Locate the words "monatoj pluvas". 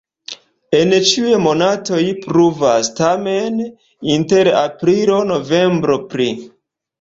1.47-2.89